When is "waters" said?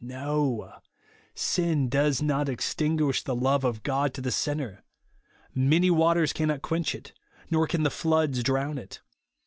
5.91-6.33